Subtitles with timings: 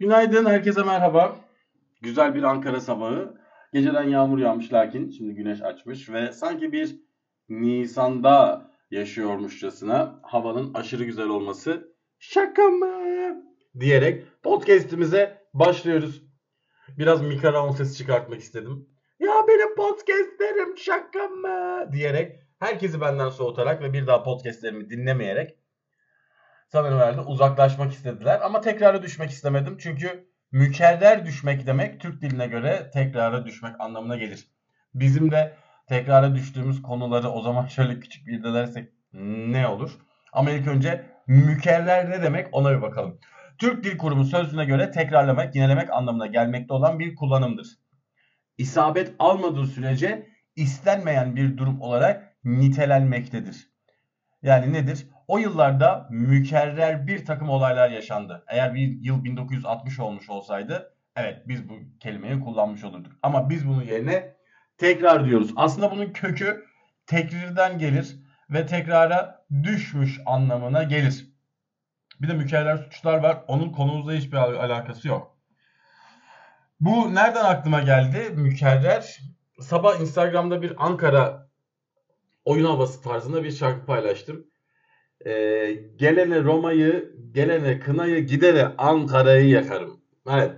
[0.00, 1.36] Günaydın, herkese merhaba.
[2.02, 3.34] Güzel bir Ankara sabahı.
[3.72, 6.96] Geceden yağmur yağmış lakin şimdi güneş açmış ve sanki bir
[7.48, 12.86] Nisan'da yaşıyormuşçasına havanın aşırı güzel olması şaka mı
[13.80, 16.22] diyerek podcast'imize başlıyoruz.
[16.98, 18.88] Biraz mikrofon sesi çıkartmak istedim.
[19.18, 25.58] Ya benim podcastlerim şaka mı diyerek herkesi benden soğutarak ve bir daha podcastlerimi dinlemeyerek
[26.68, 28.40] sanırım herhalde uzaklaşmak istediler.
[28.40, 29.76] Ama tekrara düşmek istemedim.
[29.80, 34.48] Çünkü mükerrer düşmek demek Türk diline göre tekrara düşmek anlamına gelir.
[34.94, 35.56] Bizim de
[35.88, 39.98] tekrara düştüğümüz konuları o zaman şöyle küçük bir irdelersek ne olur?
[40.32, 43.18] Ama ilk önce mükerrer ne demek ona bir bakalım.
[43.58, 47.66] Türk Dil Kurumu sözlüğüne göre tekrarlamak, yinelemek anlamına gelmekte olan bir kullanımdır.
[48.58, 53.70] İsabet almadığı sürece istenmeyen bir durum olarak nitelenmektedir.
[54.42, 55.06] Yani nedir?
[55.28, 58.44] O yıllarda mükerrer bir takım olaylar yaşandı.
[58.48, 63.12] Eğer bir yıl 1960 olmuş olsaydı evet biz bu kelimeyi kullanmış olurduk.
[63.22, 64.36] Ama biz bunun yerine
[64.78, 65.52] tekrar diyoruz.
[65.56, 66.64] Aslında bunun kökü
[67.06, 68.16] tekrirden gelir
[68.50, 71.36] ve tekrara düşmüş anlamına gelir.
[72.20, 73.44] Bir de mükerrer suçlar var.
[73.48, 75.36] Onun konumuzla hiçbir alakası yok.
[76.80, 78.30] Bu nereden aklıma geldi?
[78.34, 79.20] Mükerrer.
[79.60, 81.48] Sabah Instagram'da bir Ankara
[82.44, 84.46] oyun havası tarzında bir şarkı paylaştım.
[85.26, 90.00] Ee, gelene Roma'yı, gelene Kına'yı, gidene Ankara'yı yakarım.
[90.30, 90.52] Evet.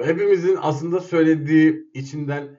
[0.00, 2.58] Hepimizin aslında söylediği içinden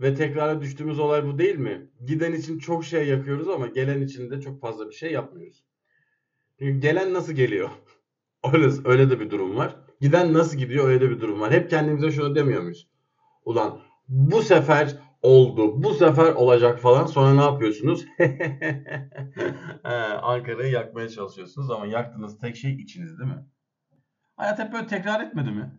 [0.00, 1.90] ve tekrara düştüğümüz olay bu değil mi?
[2.04, 5.64] Giden için çok şey yakıyoruz ama gelen için de çok fazla bir şey yapmıyoruz.
[6.58, 7.70] Çünkü gelen nasıl geliyor?
[8.52, 9.76] öyle, öyle de bir durum var.
[10.00, 11.52] Giden nasıl gidiyor öyle de bir durum var.
[11.52, 12.88] Hep kendimize şunu demiyor muyuz?
[13.44, 17.06] Ulan bu sefer oldu, bu sefer olacak falan.
[17.06, 18.06] Sonra ne yapıyorsunuz?
[20.22, 23.46] Ankara'yı yakmaya çalışıyorsunuz ama yaktığınız tek şey içiniz değil mi?
[24.36, 25.72] Hayat hep böyle tekrar etmedi mi?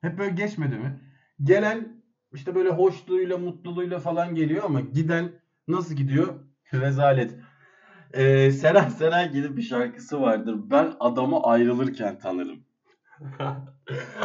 [0.00, 1.00] Hep böyle geçmedi mi?
[1.42, 2.02] Gelen
[2.32, 5.32] işte böyle hoşluğuyla, mutluluğuyla falan geliyor ama giden
[5.68, 6.34] nasıl gidiyor?
[6.72, 7.34] Rezalet.
[8.12, 10.56] Ee, Seren Seren gibi bir şarkısı vardır.
[10.70, 12.64] Ben adamı ayrılırken tanırım.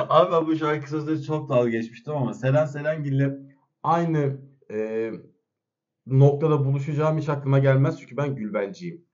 [0.10, 3.55] Abi ben bu şarkı sözleri çok dalga geçmiştim ama Seren Serengil'le
[3.86, 4.38] aynı
[4.72, 5.12] e,
[6.08, 9.06] noktada buluşacağım hiç aklıma gelmez çünkü ben Gülbenciyim.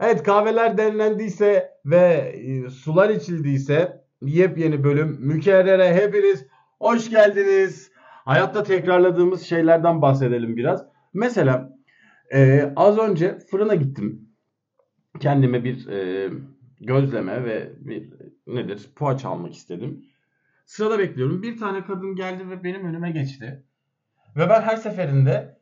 [0.00, 2.04] Evet kahveler demlendiyse ve
[2.36, 6.46] e, sular içildiyse yepyeni bölüm mükerrere hepiniz
[6.78, 7.90] hoş geldiniz.
[8.24, 10.86] Hayatta tekrarladığımız şeylerden bahsedelim biraz.
[11.14, 11.76] Mesela
[12.34, 14.28] e, az önce fırına gittim.
[15.20, 16.30] Kendime bir e,
[16.80, 18.10] gözleme ve bir
[18.46, 20.04] nedir poğaça almak istedim.
[20.66, 21.42] Sırada bekliyorum.
[21.42, 23.64] Bir tane kadın geldi ve benim önüme geçti.
[24.36, 25.58] Ve ben her seferinde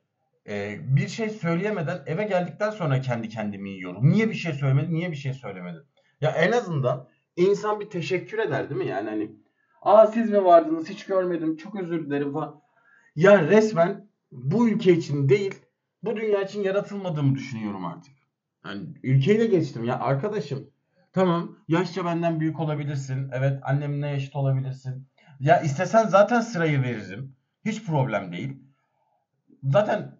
[0.48, 4.10] e, bir şey söyleyemeden eve geldikten sonra kendi kendimi yiyorum.
[4.10, 4.94] Niye bir şey söylemedi?
[4.94, 5.78] Niye bir şey söylemedi?
[6.20, 8.86] Ya en azından insan bir teşekkür eder değil mi?
[8.86, 9.30] Yani hani
[9.82, 12.60] aa siz mi vardınız hiç görmedim çok özür dilerim falan.
[13.16, 15.54] Ya resmen bu ülke için değil
[16.02, 18.14] bu dünya için yaratılmadığımı düşünüyorum artık.
[18.64, 20.70] Yani ülkeyle geçtim ya arkadaşım.
[21.12, 23.30] Tamam yaşça benden büyük olabilirsin.
[23.32, 25.08] Evet annemle yaşıt olabilirsin.
[25.40, 27.36] Ya istesen zaten sırayı veririm.
[27.64, 28.63] Hiç problem değil.
[29.64, 30.18] Zaten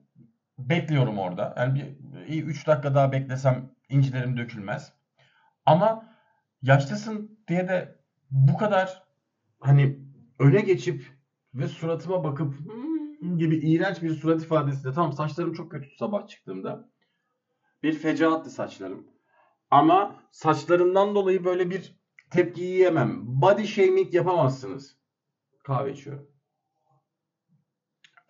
[0.59, 1.55] bekliyorum orada.
[1.57, 4.93] Yani bir 3 dakika daha beklesem incilerim dökülmez.
[5.67, 6.15] Ama
[6.63, 8.01] yaşlısın diye de
[8.31, 9.03] bu kadar
[9.61, 9.99] hani
[10.39, 11.19] öne geçip
[11.55, 16.89] ve suratıma bakıp hmm gibi iğrenç bir surat ifadesiyle tamam saçlarım çok kötü sabah çıktığımda.
[17.83, 19.07] Bir fecaatti saçlarım.
[19.71, 22.01] Ama saçlarımdan dolayı böyle bir
[22.31, 23.21] tepki yiyemem.
[23.23, 24.97] Body shaming yapamazsınız.
[25.65, 26.29] Kahve içiyorum.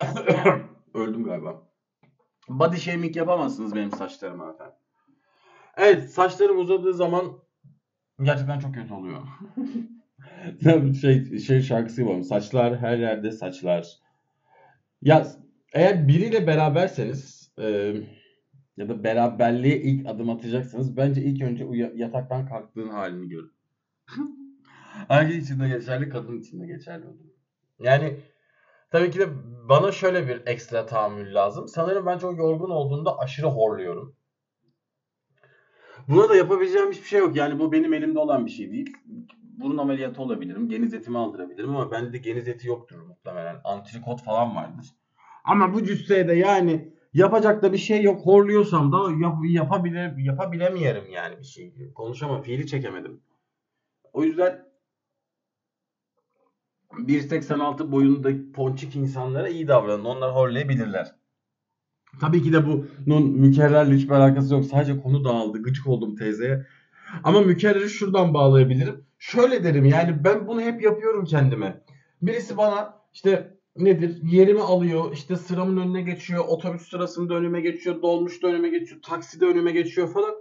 [0.95, 1.67] Öldüm galiba.
[2.49, 4.75] Body shaming yapamazsınız benim saçlarıma efendim.
[5.77, 7.39] Evet saçlarım uzadığı zaman
[8.21, 9.21] gerçekten çok kötü oluyor.
[11.01, 12.21] şey, şey şarkısı var.
[12.21, 13.99] Saçlar her yerde saçlar.
[15.01, 15.27] Ya
[15.73, 17.93] eğer biriyle beraberseniz e,
[18.77, 23.51] ya da beraberliğe ilk adım atacaksanız bence ilk önce yataktan kalktığın halini görün.
[25.09, 27.25] Erkek için de geçerli, kadın için de geçerli olur.
[27.79, 28.17] Yani
[28.95, 29.27] tabii ki de
[29.69, 31.67] bana şöyle bir ekstra tahammül lazım.
[31.67, 34.15] Sanırım ben çok yorgun olduğumda aşırı horluyorum.
[36.07, 37.35] Buna da yapabileceğim hiçbir şey yok.
[37.35, 38.93] Yani bu benim elimde olan bir şey değil.
[39.41, 40.69] Burun ameliyatı olabilirim.
[40.69, 43.55] Geniz etimi aldırabilirim ama bende geniz eti yoktur muhtemelen.
[43.63, 44.85] Antrikot falan vardır.
[45.45, 48.25] Ama bu cüsseye de yani yapacak da bir şey yok.
[48.25, 51.73] Horluyorsam da yap, yapabilir, yapabilemiyorum yani bir şey.
[51.95, 52.41] Konuşamam.
[52.41, 53.21] Fiili çekemedim.
[54.13, 54.64] O yüzden
[56.97, 60.05] 1.86 boyundaki ponçik insanlara iyi davranın.
[60.05, 61.15] Onlar horlayabilirler.
[62.21, 64.65] Tabii ki de bunun mükerrerle hiçbir alakası yok.
[64.65, 65.61] Sadece konu dağıldı.
[65.61, 66.65] Gıcık oldum teyzeye.
[67.23, 69.05] Ama mükerreri şuradan bağlayabilirim.
[69.19, 71.81] Şöyle derim yani ben bunu hep yapıyorum kendime.
[72.21, 78.47] Birisi bana işte nedir yerimi alıyor işte sıramın önüne geçiyor otobüs sırasında önüme geçiyor dolmuşta
[78.47, 80.35] önüme geçiyor takside önüme geçiyor falan.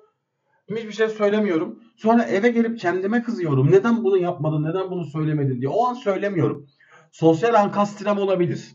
[0.71, 1.83] Hiçbir şey söylemiyorum.
[1.97, 3.71] Sonra eve gelip kendime kızıyorum.
[3.71, 4.65] Neden bunu yapmadın?
[4.65, 5.69] Neden bunu söylemedin diye.
[5.69, 6.67] O an söylemiyorum.
[7.13, 8.75] Sosyal ankastrem olabilir.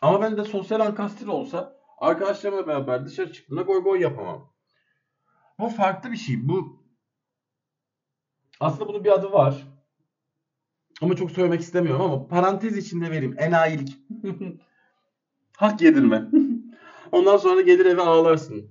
[0.00, 4.52] Ama ben de sosyal ankastır olsa arkadaşlarımla beraber dışarı çıktığımda goy goy yapamam.
[5.58, 6.48] Bu farklı bir şey.
[6.48, 6.82] Bu
[8.60, 9.66] aslında bunun bir adı var.
[11.02, 13.34] Ama çok söylemek istemiyorum ama parantez içinde vereyim.
[13.38, 13.98] Enayilik.
[15.56, 16.28] Hak yedirme.
[17.12, 18.70] Ondan sonra gelir eve ağlarsın.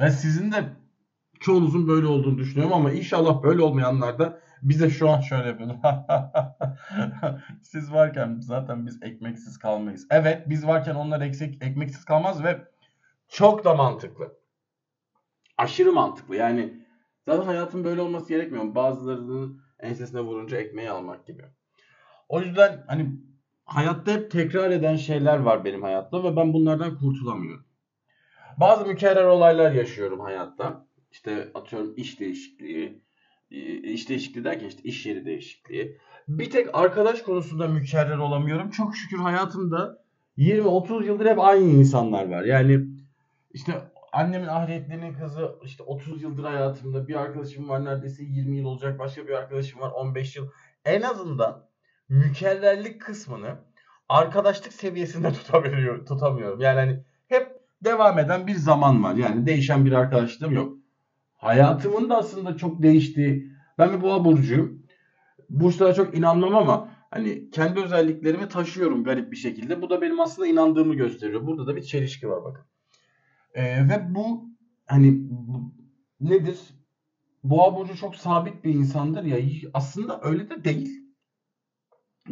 [0.00, 0.81] Ve sizin de
[1.42, 5.70] çoğunuzun böyle olduğunu düşünüyorum ama inşallah böyle olmayanlar da bize şu an şöyle yapıyor.
[7.62, 10.06] Siz varken zaten biz ekmeksiz kalmayız.
[10.10, 12.64] Evet biz varken onlar eksik, ekmeksiz kalmaz ve
[13.28, 14.38] çok da mantıklı.
[15.58, 16.36] Aşırı mantıklı.
[16.36, 16.86] Yani
[17.26, 18.74] zaten hayatın böyle olması gerekmiyor.
[18.74, 21.42] Bazılarının ensesine vurunca ekmeği almak gibi.
[22.28, 23.10] O yüzden hani
[23.64, 27.64] hayatta hep tekrar eden şeyler var benim hayatta ve ben bunlardan kurtulamıyorum.
[28.60, 30.86] Bazı mükerrer olaylar yaşıyorum hayatta.
[31.12, 33.02] İşte atıyorum iş değişikliği,
[33.82, 35.98] iş değişikliği derken işte iş yeri değişikliği.
[36.28, 38.70] Bir tek arkadaş konusunda mükerrer olamıyorum.
[38.70, 40.04] Çok şükür hayatımda
[40.38, 42.42] 20-30 yıldır hep aynı insanlar var.
[42.42, 42.80] Yani
[43.52, 43.72] işte
[44.12, 48.98] annemin ahiretlerinin kızı işte 30 yıldır hayatımda bir arkadaşım var neredeyse 20 yıl olacak.
[48.98, 50.48] Başka bir arkadaşım var 15 yıl.
[50.84, 51.68] En azından
[52.08, 53.58] mükerrerlik kısmını
[54.08, 56.60] arkadaşlık seviyesinde tutabiliyor, tutamıyorum.
[56.60, 59.14] Yani hani hep devam eden bir zaman var.
[59.14, 60.81] Yani değişen bir arkadaşlığım yok.
[61.42, 63.52] Hayatımın da aslında çok değiştiği.
[63.78, 64.86] Ben bir boğa burcuyum.
[65.50, 69.82] Burçlara çok inanmam ama hani kendi özelliklerimi taşıyorum garip bir şekilde.
[69.82, 71.46] Bu da benim aslında inandığımı gösteriyor.
[71.46, 72.64] Burada da bir çelişki var bakın.
[73.54, 74.44] Ee, ve bu
[74.86, 75.74] hani bu,
[76.20, 76.58] nedir?
[77.44, 79.38] Boğa burcu çok sabit bir insandır ya.
[79.74, 80.90] Aslında öyle de değil.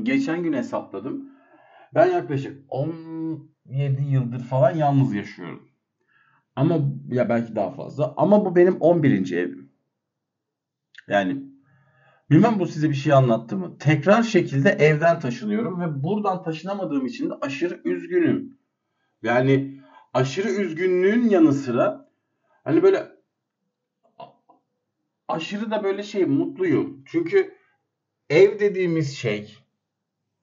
[0.03, 1.29] Geçen gün hesapladım.
[1.95, 5.70] Ben yaklaşık 17 yıldır falan yalnız yaşıyorum.
[6.57, 8.15] Ama ya belki daha fazla.
[8.17, 9.33] Ama bu benim 11.
[9.33, 9.73] evim.
[11.09, 11.43] Yani
[12.31, 13.79] bilmem bu size bir şey anlattı mı?
[13.79, 18.59] Tekrar şekilde evden taşınıyorum ve buradan taşınamadığım için de aşırı üzgünüm.
[19.23, 19.81] Yani
[20.15, 22.11] aşırı üzgünlüğün yanı sıra
[22.65, 23.07] hani böyle
[25.29, 27.05] aşırı da böyle şey mutluyum.
[27.07, 27.55] Çünkü
[28.31, 29.57] ev dediğimiz şey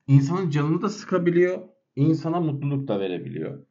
[0.06, 3.66] insanın canını da sıkabiliyor, insana mutluluk da verebiliyor.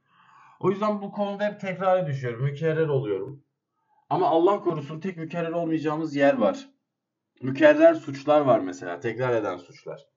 [0.59, 3.43] O yüzden bu konuda hep tekrara düşüyorum, mükerrer oluyorum.
[4.09, 6.69] Ama Allah korusun tek mükerrer olmayacağımız yer var.
[7.41, 10.07] Mükerrer suçlar var mesela, tekrar eden suçlar.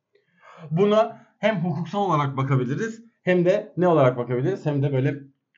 [0.71, 5.15] Buna hem hukuksal olarak bakabiliriz hem de ne olarak bakabiliriz hem de böyle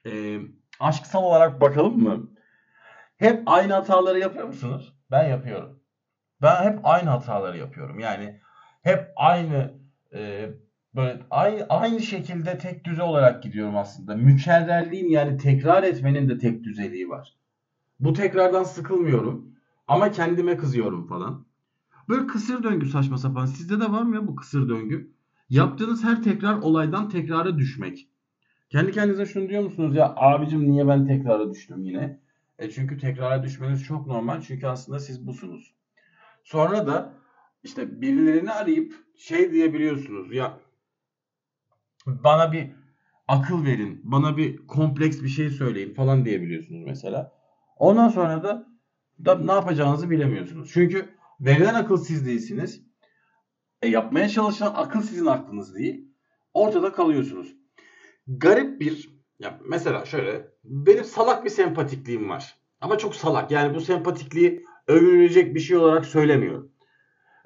[0.06, 0.40] e,
[0.80, 2.30] aşksal olarak bakalım mı?
[3.16, 4.94] Hep aynı hataları yapıyor musunuz?
[5.10, 5.82] Ben yapıyorum.
[6.42, 7.98] Ben hep aynı hataları yapıyorum.
[7.98, 8.40] Yani
[8.82, 9.74] hep aynı
[10.14, 10.50] e,
[10.96, 11.22] böyle
[11.68, 14.16] aynı, şekilde tek düze olarak gidiyorum aslında.
[14.16, 17.36] Mükerrerliğin yani tekrar etmenin de tek düzeliği var.
[18.00, 19.54] Bu tekrardan sıkılmıyorum
[19.88, 21.46] ama kendime kızıyorum falan.
[22.08, 23.46] Böyle kısır döngü saçma sapan.
[23.46, 25.12] Sizde de var mı ya bu kısır döngü?
[25.50, 28.08] Yaptığınız her tekrar olaydan tekrara düşmek.
[28.70, 32.20] Kendi kendinize şunu diyor musunuz ya abicim niye ben tekrara düştüm yine?
[32.58, 34.40] E çünkü tekrara düşmeniz çok normal.
[34.40, 35.74] Çünkü aslında siz busunuz.
[36.44, 37.14] Sonra da
[37.62, 40.58] işte birilerini arayıp şey diyebiliyorsunuz ya
[42.06, 42.70] bana bir
[43.28, 47.32] akıl verin, bana bir kompleks bir şey söyleyin falan diyebiliyorsunuz mesela.
[47.76, 48.66] Ondan sonra da,
[49.24, 50.70] da ne yapacağınızı bilemiyorsunuz.
[50.72, 51.08] Çünkü
[51.40, 52.82] verilen akıl siz değilsiniz.
[53.82, 56.08] E, yapmaya çalışılan akıl sizin aklınız değil.
[56.54, 57.56] Ortada kalıyorsunuz.
[58.26, 62.56] Garip bir ya mesela şöyle benim salak bir sempatikliğim var.
[62.80, 63.50] Ama çok salak.
[63.50, 66.72] Yani bu sempatikliği övünecek bir şey olarak söylemiyorum.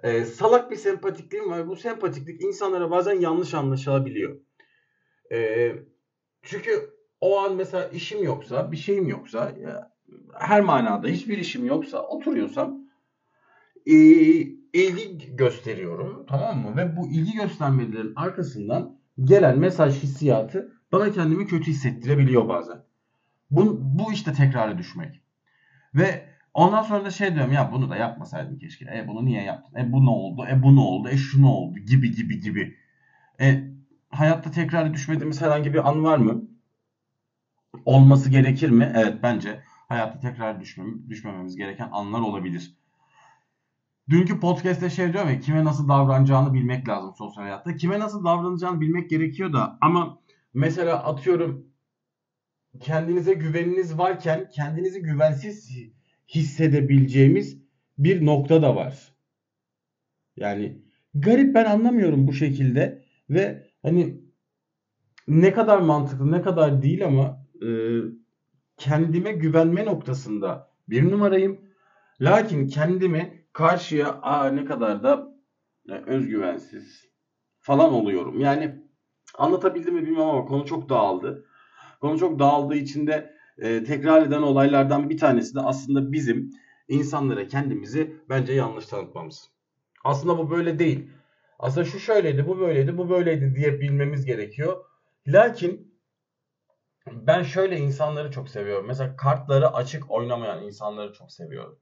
[0.02, 1.68] Ee, salak bir sempatikliğim var.
[1.68, 4.40] Bu sempatiklik insanlara bazen yanlış anlaşılabiliyor.
[5.32, 5.72] Ee,
[6.42, 6.90] çünkü
[7.20, 9.52] o an mesela işim yoksa, bir şeyim yoksa,
[10.34, 12.78] her manada hiçbir işim yoksa oturuyorsam
[13.86, 13.92] e,
[14.72, 16.26] ilgi gösteriyorum.
[16.28, 16.76] Tamam mı?
[16.76, 22.78] Ve bu ilgi göstermelerin arkasından gelen mesaj hissiyatı bana kendimi kötü hissettirebiliyor bazen.
[23.50, 25.22] Bu, bu işte tekrara düşmek.
[25.94, 28.84] Ve ondan sonra da şey diyorum ya bunu da yapmasaydım keşke.
[28.84, 29.76] E bunu niye yaptın?
[29.78, 30.46] E bu ne oldu?
[30.50, 31.08] E bu ne oldu?
[31.08, 31.78] E şu ne oldu?
[31.78, 32.76] Gibi gibi gibi.
[33.40, 33.64] E
[34.18, 36.44] hayatta tekrara düşmediğimiz herhangi bir an var mı?
[37.84, 38.92] Olması gerekir mi?
[38.96, 42.76] Evet bence hayatta tekrar düşmem, düşmememiz gereken anlar olabilir.
[44.08, 47.76] Dünkü podcast'te şey diyor ya kime nasıl davranacağını bilmek lazım sosyal hayatta.
[47.76, 50.18] Kime nasıl davranacağını bilmek gerekiyor da ama
[50.54, 51.66] mesela atıyorum
[52.80, 55.70] kendinize güveniniz varken kendinizi güvensiz
[56.28, 57.58] hissedebileceğimiz
[57.98, 59.12] bir nokta da var.
[60.36, 60.82] Yani
[61.14, 64.20] garip ben anlamıyorum bu şekilde ve hani
[65.28, 67.68] ne kadar mantıklı ne kadar değil ama e,
[68.76, 71.60] kendime güvenme noktasında bir numarayım.
[72.20, 75.34] Lakin kendimi karşıya aa ne kadar da
[75.88, 77.04] e, özgüvensiz
[77.60, 78.40] falan oluyorum.
[78.40, 78.82] Yani
[79.38, 81.46] anlatabildim mi bilmiyorum ama konu çok dağıldı.
[82.00, 86.50] Konu çok dağıldığı için de e, tekrar eden olaylardan bir tanesi de aslında bizim
[86.88, 89.50] insanlara kendimizi bence yanlış tanıtmamız.
[90.04, 91.08] Aslında bu böyle değil.
[91.58, 94.84] Aslında şu şöyleydi, bu böyleydi, bu böyleydi diye bilmemiz gerekiyor.
[95.26, 95.96] Lakin
[97.12, 98.86] ben şöyle insanları çok seviyorum.
[98.86, 101.78] Mesela kartları açık oynamayan insanları çok seviyorum.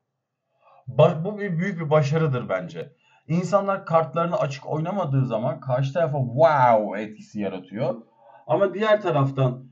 [1.24, 2.92] Bu bir büyük bir başarıdır bence.
[3.28, 8.02] İnsanlar kartlarını açık oynamadığı zaman karşı tarafa wow etkisi yaratıyor.
[8.46, 9.70] Ama diğer taraftan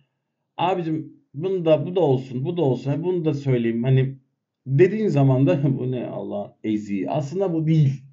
[0.56, 3.84] abicim bunu da bu da olsun, bu da olsun, bunu da söyleyeyim.
[3.84, 4.18] Hani
[4.66, 7.10] dediğin zaman da bu ne Allah ezi.
[7.10, 8.11] Aslında bu değil.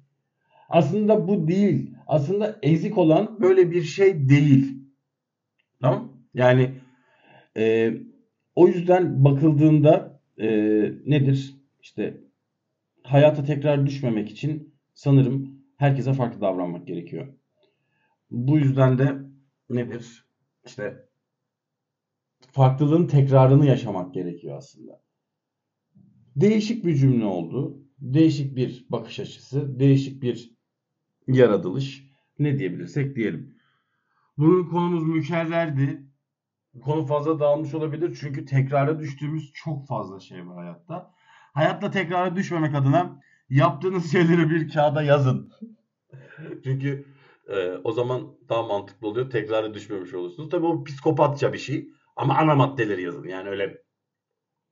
[0.70, 1.94] Aslında bu değil.
[2.06, 4.78] Aslında ezik olan böyle bir şey değil.
[5.80, 6.12] Tamam?
[6.34, 6.74] Yani
[7.56, 7.94] e,
[8.54, 10.48] o yüzden bakıldığında e,
[11.06, 11.56] nedir?
[11.82, 12.20] İşte
[13.02, 17.34] hayata tekrar düşmemek için sanırım herkese farklı davranmak gerekiyor.
[18.30, 19.16] Bu yüzden de
[19.70, 20.26] nedir?
[20.66, 21.08] İşte
[22.52, 25.02] farklılığın tekrarını yaşamak gerekiyor aslında.
[26.36, 27.82] Değişik bir cümle oldu.
[27.98, 30.59] Değişik bir bakış açısı, değişik bir
[31.38, 32.04] yaratılış.
[32.38, 33.54] Ne diyebilirsek diyelim.
[34.38, 36.02] Bugün konumuz mükerrerdi.
[36.82, 41.14] Konu fazla dağılmış olabilir çünkü tekrara düştüğümüz çok fazla şey var hayatta.
[41.54, 43.20] Hayatta tekrara düşmemek adına
[43.50, 45.52] yaptığınız şeyleri bir kağıda yazın.
[46.64, 47.06] çünkü
[47.48, 49.30] e, o zaman daha mantıklı oluyor.
[49.30, 50.50] Tekrara düşmemiş olursunuz.
[50.50, 51.88] Tabii o psikopatça bir şey.
[52.16, 53.28] Ama ana maddeleri yazın.
[53.28, 53.82] Yani öyle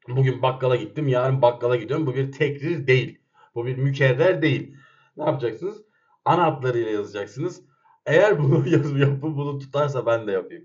[0.08, 2.06] bugün bakkala gittim, yarın bakkala gidiyorum.
[2.06, 3.20] Bu bir tekrir değil.
[3.54, 4.76] Bu bir mükerrer değil.
[5.16, 5.87] Ne yapacaksınız?
[6.28, 7.62] Ana hatlarıyla yazacaksınız.
[8.06, 8.68] Eğer bunu
[8.98, 10.64] yapıp bunu tutarsa ben de yapayım.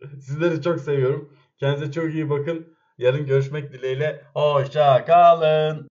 [0.20, 1.32] Sizleri çok seviyorum.
[1.58, 2.76] Kendinize çok iyi bakın.
[2.98, 4.24] Yarın görüşmek dileğiyle.
[4.34, 5.89] Hoşça kalın.